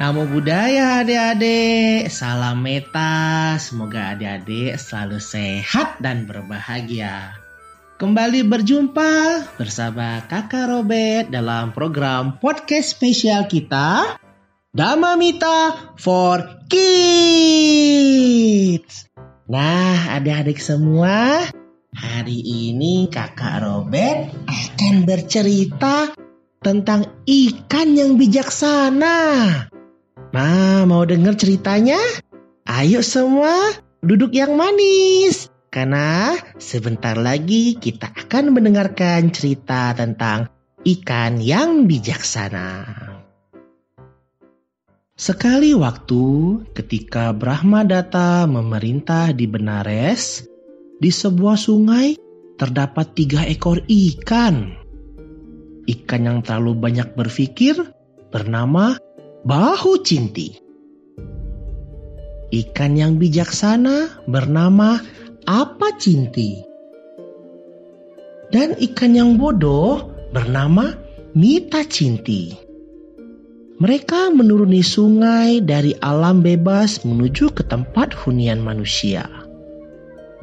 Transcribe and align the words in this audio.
Namo 0.00 0.24
Buddhaya 0.24 1.04
adik-adik, 1.04 2.08
salam 2.08 2.64
meta, 2.64 3.60
semoga 3.60 4.16
adik-adik 4.16 4.80
selalu 4.80 5.20
sehat 5.20 6.00
dan 6.00 6.24
berbahagia. 6.24 7.36
Kembali 8.00 8.40
berjumpa 8.48 9.44
bersama 9.60 10.24
kakak 10.24 10.72
Robert 10.72 11.28
dalam 11.28 11.76
program 11.76 12.40
podcast 12.40 12.96
spesial 12.96 13.44
kita, 13.44 14.16
Dhamma 14.72 15.20
Mita 15.20 15.92
for 16.00 16.64
Kids. 16.72 17.04
Nah 19.52 20.16
adik-adik 20.16 20.64
semua, 20.64 21.44
hari 21.92 22.40
ini 22.40 23.04
kakak 23.12 23.68
Robert 23.68 24.32
akan 24.48 25.04
bercerita 25.04 26.16
tentang 26.64 27.04
ikan 27.28 27.88
yang 27.92 28.16
bijaksana. 28.16 29.68
Nah, 30.40 30.88
mau 30.88 31.04
denger 31.04 31.36
ceritanya? 31.36 32.00
Ayo 32.64 33.04
semua 33.04 33.76
duduk 34.00 34.32
yang 34.32 34.56
manis. 34.56 35.52
Karena 35.68 36.32
sebentar 36.56 37.12
lagi 37.12 37.76
kita 37.76 38.08
akan 38.08 38.56
mendengarkan 38.56 39.28
cerita 39.36 39.92
tentang 39.92 40.48
ikan 40.88 41.44
yang 41.44 41.84
bijaksana. 41.84 42.88
Sekali 45.12 45.76
waktu 45.76 46.24
ketika 46.72 47.36
Brahma 47.36 47.84
Data 47.84 48.48
memerintah 48.48 49.36
di 49.36 49.44
Benares, 49.44 50.48
di 50.96 51.12
sebuah 51.12 51.60
sungai 51.60 52.16
terdapat 52.56 53.12
tiga 53.12 53.44
ekor 53.44 53.84
ikan. 53.84 54.72
Ikan 55.84 56.22
yang 56.24 56.40
terlalu 56.40 56.80
banyak 56.80 57.12
berpikir 57.12 57.92
bernama 58.32 58.96
Bahu 59.40 60.04
Cinti. 60.04 60.52
Ikan 62.52 62.92
yang 62.92 63.16
bijaksana 63.16 64.28
bernama 64.28 65.00
Apa 65.48 65.96
Cinti. 65.96 66.60
Dan 68.52 68.76
ikan 68.76 69.16
yang 69.16 69.40
bodoh 69.40 70.12
bernama 70.36 70.92
Mita 71.32 71.88
Cinti. 71.88 72.52
Mereka 73.80 74.28
menuruni 74.36 74.84
sungai 74.84 75.64
dari 75.64 75.96
alam 75.96 76.44
bebas 76.44 77.00
menuju 77.08 77.56
ke 77.56 77.64
tempat 77.64 78.12
hunian 78.12 78.60
manusia. 78.60 79.24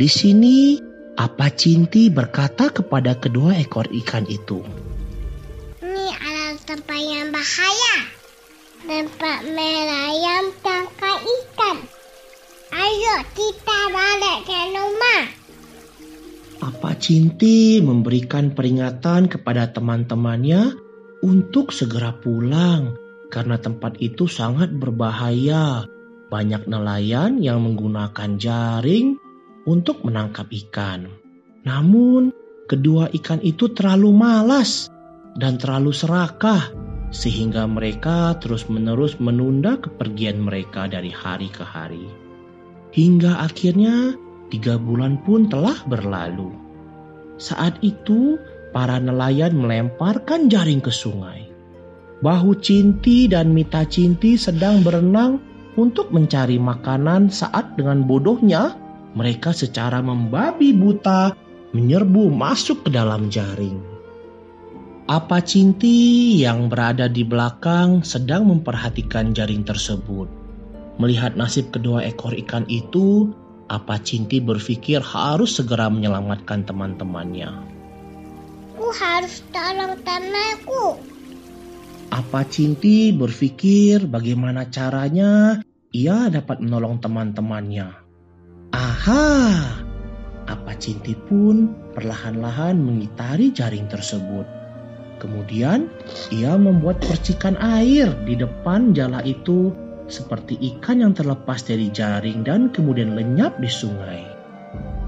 Di 0.00 0.08
sini, 0.08 0.80
Apa 1.20 1.52
Cinti 1.52 2.08
berkata 2.08 2.72
kepada 2.72 3.12
kedua 3.20 3.60
ekor 3.60 3.92
ikan 3.92 4.24
itu, 4.24 4.64
Ini 5.84 6.06
adalah 6.16 6.56
tempat 6.64 7.00
yang 7.04 7.28
bahaya 7.28 8.16
tempat 8.86 9.42
melayang 9.50 10.54
tangkap 10.62 11.18
ikan. 11.18 11.78
Ayo 12.70 13.16
kita 13.34 13.80
balik 13.90 14.38
ke 14.46 14.60
rumah. 14.70 15.22
Apa 16.62 16.94
Cinti 16.94 17.82
memberikan 17.82 18.54
peringatan 18.54 19.26
kepada 19.26 19.74
teman-temannya 19.74 20.78
untuk 21.26 21.74
segera 21.74 22.14
pulang 22.14 22.94
karena 23.26 23.58
tempat 23.58 23.98
itu 23.98 24.30
sangat 24.30 24.70
berbahaya. 24.70 25.90
Banyak 26.30 26.70
nelayan 26.70 27.42
yang 27.42 27.62
menggunakan 27.66 28.38
jaring 28.38 29.18
untuk 29.66 30.02
menangkap 30.06 30.46
ikan. 30.66 31.10
Namun, 31.66 32.30
kedua 32.70 33.10
ikan 33.14 33.42
itu 33.42 33.70
terlalu 33.70 34.10
malas 34.14 34.90
dan 35.38 35.58
terlalu 35.58 35.94
serakah 35.94 36.85
sehingga 37.16 37.64
mereka 37.64 38.36
terus-menerus 38.36 39.16
menunda 39.16 39.80
kepergian 39.80 40.44
mereka 40.44 40.84
dari 40.84 41.08
hari 41.08 41.48
ke 41.48 41.64
hari. 41.64 42.04
Hingga 42.92 43.40
akhirnya 43.40 44.12
tiga 44.52 44.76
bulan 44.76 45.24
pun 45.24 45.48
telah 45.48 45.80
berlalu. 45.88 46.52
Saat 47.40 47.80
itu, 47.80 48.36
para 48.76 49.00
nelayan 49.00 49.56
melemparkan 49.56 50.52
jaring 50.52 50.84
ke 50.84 50.92
sungai. 50.92 51.48
Bahu 52.20 52.60
Cinti 52.60 53.28
dan 53.28 53.56
Mita 53.56 53.88
Cinti 53.88 54.36
sedang 54.36 54.84
berenang 54.84 55.40
untuk 55.80 56.12
mencari 56.12 56.60
makanan 56.60 57.32
saat 57.32 57.76
dengan 57.76 58.04
bodohnya 58.04 58.76
mereka 59.16 59.56
secara 59.56 60.04
membabi 60.04 60.76
buta 60.76 61.32
menyerbu 61.72 62.32
masuk 62.32 62.88
ke 62.88 62.90
dalam 62.92 63.28
jaring. 63.32 63.95
Apa 65.06 65.38
Cinti 65.38 66.34
yang 66.42 66.66
berada 66.66 67.06
di 67.06 67.22
belakang 67.22 68.02
sedang 68.02 68.50
memperhatikan 68.50 69.30
jaring 69.38 69.62
tersebut. 69.62 70.26
Melihat 70.98 71.38
nasib 71.38 71.70
kedua 71.70 72.02
ekor 72.02 72.34
ikan 72.34 72.66
itu, 72.66 73.30
Apa 73.70 74.02
Cinti 74.02 74.42
berpikir 74.42 74.98
harus 74.98 75.62
segera 75.62 75.86
menyelamatkan 75.86 76.66
teman-temannya. 76.66 77.54
Aku 78.74 78.90
harus 78.98 79.46
tolong 79.54 79.94
temanku. 80.02 80.98
Apa 82.10 82.42
Cinti 82.50 83.14
berpikir 83.14 84.10
bagaimana 84.10 84.66
caranya 84.74 85.62
ia 85.94 86.26
dapat 86.34 86.58
menolong 86.58 86.98
teman-temannya. 86.98 87.94
Aha! 88.74 89.26
Apa 90.50 90.72
Cinti 90.82 91.14
pun 91.14 91.70
perlahan-lahan 91.94 92.74
mengitari 92.74 93.54
jaring 93.54 93.86
tersebut. 93.86 94.65
Kemudian 95.16 95.88
ia 96.28 96.54
membuat 96.60 97.00
percikan 97.00 97.56
air 97.56 98.12
di 98.28 98.36
depan 98.36 98.92
jala 98.92 99.24
itu 99.24 99.72
seperti 100.06 100.60
ikan 100.76 101.02
yang 101.02 101.12
terlepas 101.16 101.64
dari 101.66 101.90
jaring 101.90 102.46
dan 102.46 102.70
kemudian 102.70 103.16
lenyap 103.16 103.56
di 103.58 103.70
sungai. 103.70 104.22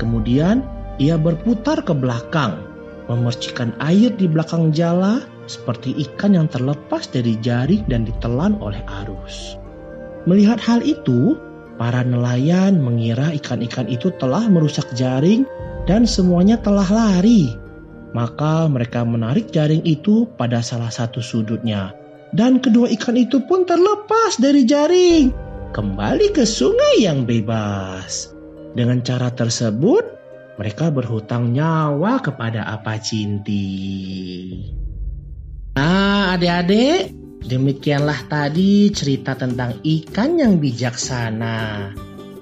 Kemudian 0.00 0.64
ia 0.98 1.14
berputar 1.20 1.84
ke 1.84 1.94
belakang, 1.94 2.64
memercikan 3.06 3.76
air 3.78 4.10
di 4.16 4.26
belakang 4.26 4.74
jala 4.74 5.22
seperti 5.48 5.96
ikan 6.08 6.36
yang 6.36 6.48
terlepas 6.50 7.08
dari 7.08 7.38
jaring 7.40 7.86
dan 7.88 8.04
ditelan 8.04 8.58
oleh 8.58 8.80
arus. 9.04 9.56
Melihat 10.28 10.60
hal 10.60 10.84
itu, 10.84 11.38
para 11.80 12.02
nelayan 12.04 12.82
mengira 12.82 13.32
ikan-ikan 13.38 13.86
itu 13.88 14.12
telah 14.18 14.44
merusak 14.50 14.88
jaring 14.92 15.48
dan 15.88 16.04
semuanya 16.04 16.60
telah 16.60 16.84
lari. 16.84 17.67
Maka 18.16 18.64
mereka 18.72 19.04
menarik 19.04 19.52
jaring 19.52 19.84
itu 19.84 20.24
pada 20.40 20.64
salah 20.64 20.88
satu 20.88 21.20
sudutnya. 21.20 21.92
Dan 22.32 22.60
kedua 22.60 22.88
ikan 22.92 23.16
itu 23.16 23.44
pun 23.44 23.64
terlepas 23.64 24.36
dari 24.40 24.64
jaring. 24.64 25.32
Kembali 25.72 26.32
ke 26.32 26.48
sungai 26.48 27.04
yang 27.04 27.28
bebas. 27.28 28.32
Dengan 28.72 29.04
cara 29.04 29.32
tersebut, 29.32 30.04
mereka 30.56 30.88
berhutang 30.88 31.52
nyawa 31.52 32.20
kepada 32.20 32.64
apa 32.68 32.96
cinti. 33.00 33.64
Nah, 35.76 36.36
adik-adik, 36.36 37.12
demikianlah 37.44 38.28
tadi 38.28 38.88
cerita 38.92 39.36
tentang 39.36 39.80
ikan 39.84 40.40
yang 40.40 40.56
bijaksana. 40.60 41.92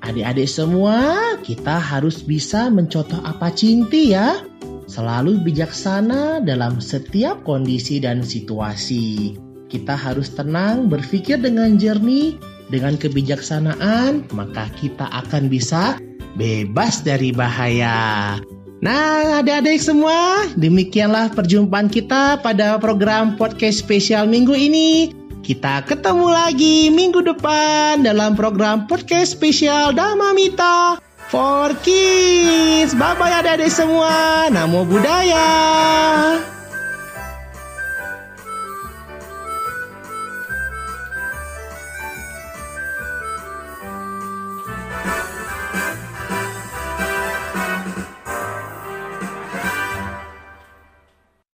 Adik-adik 0.00 0.48
semua, 0.48 1.36
kita 1.44 1.76
harus 1.76 2.24
bisa 2.24 2.72
mencontoh 2.72 3.20
apa 3.20 3.52
cinti 3.52 4.16
ya 4.16 4.49
selalu 4.90 5.46
bijaksana 5.46 6.42
dalam 6.42 6.82
setiap 6.82 7.46
kondisi 7.46 8.02
dan 8.02 8.26
situasi. 8.26 9.38
Kita 9.70 9.94
harus 9.94 10.34
tenang, 10.34 10.90
berpikir 10.90 11.38
dengan 11.38 11.78
jernih, 11.78 12.34
dengan 12.74 12.98
kebijaksanaan, 12.98 14.26
maka 14.34 14.66
kita 14.82 15.06
akan 15.06 15.46
bisa 15.46 16.02
bebas 16.34 17.06
dari 17.06 17.30
bahaya. 17.30 18.42
Nah, 18.82 19.38
adik-adik 19.38 19.78
semua, 19.78 20.50
demikianlah 20.58 21.30
perjumpaan 21.38 21.86
kita 21.86 22.42
pada 22.42 22.74
program 22.82 23.38
podcast 23.38 23.86
spesial 23.86 24.26
minggu 24.26 24.56
ini. 24.58 25.14
Kita 25.40 25.86
ketemu 25.86 26.26
lagi 26.34 26.90
minggu 26.90 27.22
depan 27.22 28.02
dalam 28.02 28.34
program 28.34 28.90
podcast 28.90 29.38
spesial 29.38 29.94
Damamita 29.94 31.09
for 31.30 31.70
kids. 31.86 32.90
Bye 32.98 33.14
bye 33.14 33.30
adik-adik 33.30 33.70
semua. 33.70 34.50
Namo 34.50 34.82
Buddhaya. 34.82 35.46